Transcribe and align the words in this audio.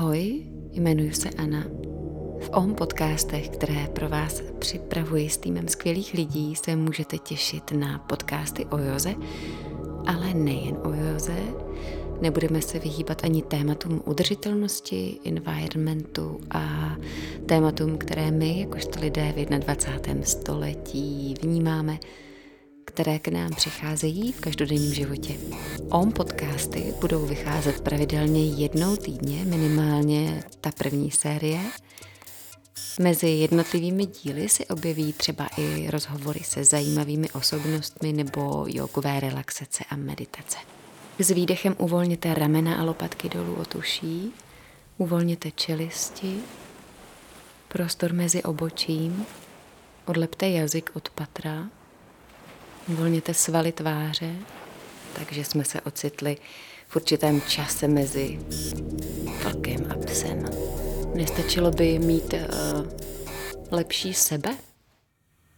Ahoj, 0.00 0.42
jmenuji 0.72 1.12
se 1.12 1.30
Anna. 1.30 1.64
V 2.40 2.50
OM 2.52 2.74
podcastech, 2.74 3.48
které 3.48 3.88
pro 3.92 4.08
vás 4.08 4.42
připravuji 4.58 5.28
s 5.28 5.36
týmem 5.36 5.68
skvělých 5.68 6.14
lidí, 6.14 6.56
se 6.56 6.76
můžete 6.76 7.18
těšit 7.18 7.72
na 7.72 7.98
podcasty 7.98 8.66
o 8.66 8.78
joze, 8.78 9.14
ale 10.06 10.34
nejen 10.34 10.76
o 10.84 10.92
joze. 10.94 11.36
Nebudeme 12.20 12.62
se 12.62 12.78
vyhýbat 12.78 13.24
ani 13.24 13.42
tématům 13.42 14.02
udržitelnosti, 14.04 15.18
environmentu 15.24 16.40
a 16.50 16.96
tématům, 17.46 17.98
které 17.98 18.30
my, 18.30 18.60
jakožto 18.60 19.00
lidé 19.00 19.34
v 19.36 19.46
21. 19.46 20.24
století, 20.24 21.34
vnímáme 21.42 21.98
které 22.84 23.18
k 23.18 23.28
nám 23.28 23.50
přicházejí 23.54 24.32
v 24.32 24.40
každodenním 24.40 24.94
životě. 24.94 25.34
OM 25.90 26.12
podcasty 26.12 26.94
budou 27.00 27.26
vycházet 27.26 27.80
pravidelně 27.80 28.44
jednou 28.44 28.96
týdně, 28.96 29.44
minimálně 29.44 30.44
ta 30.60 30.70
první 30.78 31.10
série. 31.10 31.60
Mezi 33.00 33.28
jednotlivými 33.28 34.06
díly 34.06 34.48
si 34.48 34.66
objeví 34.66 35.12
třeba 35.12 35.48
i 35.58 35.90
rozhovory 35.90 36.40
se 36.44 36.64
zajímavými 36.64 37.30
osobnostmi 37.30 38.12
nebo 38.12 38.64
jogové 38.68 39.20
relaxace 39.20 39.84
a 39.90 39.96
meditace. 39.96 40.58
S 41.18 41.30
výdechem 41.30 41.76
uvolněte 41.78 42.34
ramena 42.34 42.76
a 42.76 42.84
lopatky 42.84 43.28
dolů 43.28 43.54
od 43.54 43.74
uší, 43.74 44.32
uvolněte 44.98 45.50
čelisti, 45.50 46.40
prostor 47.68 48.12
mezi 48.12 48.42
obočím, 48.42 49.26
odlepte 50.06 50.48
jazyk 50.48 50.90
od 50.94 51.10
patra, 51.10 51.68
Uvolněte 52.90 53.34
svaly 53.34 53.72
tváře, 53.72 54.34
takže 55.12 55.44
jsme 55.44 55.64
se 55.64 55.80
ocitli 55.80 56.36
v 56.88 56.96
určitém 56.96 57.40
čase 57.40 57.88
mezi 57.88 58.40
vlkem 59.44 59.92
a 59.92 60.06
psem. 60.06 60.44
Nestačilo 61.14 61.70
by 61.70 61.98
mít 61.98 62.32
uh, 62.32 62.40
lepší 63.70 64.14
sebe? 64.14 64.56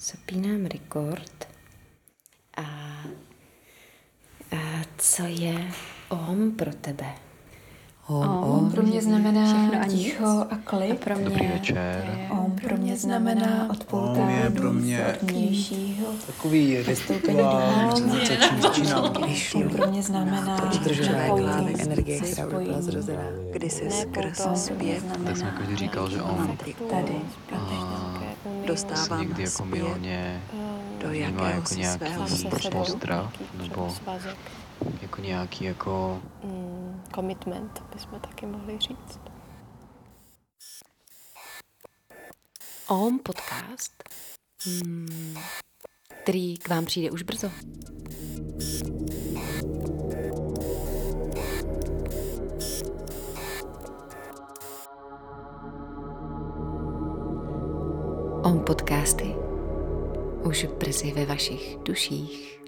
Zapínám 0.00 0.66
rekord. 0.66 1.48
A, 2.56 2.62
a 4.56 4.84
co 4.98 5.22
je 5.26 5.70
OM 6.08 6.52
pro 6.52 6.72
tebe? 6.74 7.14
Om, 8.06 8.28
om, 8.28 8.70
pro 8.70 8.82
mě 8.82 9.02
znamená 9.02 9.84
ticho 9.88 10.46
a 10.50 10.56
klid. 10.64 10.92
A 10.92 11.04
pro 11.04 11.16
mě 11.16 11.24
Dobrý 11.24 11.46
večer. 11.46 12.28
Om 12.30 12.52
pro 12.52 12.76
mě 12.76 12.96
znamená 12.96 13.70
odpoutání 13.70 14.36
je 14.36 14.50
pro 14.50 14.72
mě. 14.72 15.16
Takový 16.26 16.76
rituál, 16.82 17.94
Om 19.54 19.68
pro 19.68 19.86
mě 19.90 20.02
znamená 20.02 20.72
udržování 20.74 21.82
energie, 21.82 22.20
která 22.20 22.46
byla 22.46 22.80
zrozená. 22.80 23.22
Kdy 23.52 23.70
se 23.70 23.90
skrz 23.90 24.46
zpěv. 24.54 25.04
Tak 25.24 25.36
jsem 25.36 25.46
jako 25.46 25.76
říkal, 25.76 26.10
že 26.10 26.22
on 26.22 26.56
tady 26.90 27.14
dostávám 28.66 29.20
někdy 29.20 29.42
jako 29.42 29.64
milně 29.64 30.42
do 30.98 31.12
jakého 31.12 31.44
jako 31.46 31.74
nějaký 31.74 32.48
postrach 32.70 33.32
nebo 33.54 33.94
jako 35.02 35.20
nějaký 35.20 35.64
jako... 35.64 36.22
Mm, 36.44 37.02
commitment, 37.14 37.82
bychom 37.94 38.20
taky 38.20 38.46
mohli 38.46 38.78
říct. 38.78 39.20
OM 42.88 43.18
podcast, 43.18 44.04
hmm, 44.66 45.36
který 46.22 46.56
k 46.56 46.68
vám 46.68 46.84
přijde 46.84 47.10
už 47.10 47.22
brzo. 47.22 47.50
OM 58.44 58.60
podcasty 58.60 59.34
už 60.42 60.66
brzy 60.78 61.12
ve 61.12 61.26
vašich 61.26 61.76
duších. 61.82 62.63